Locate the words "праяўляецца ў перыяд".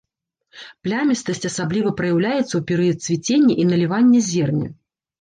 2.01-2.97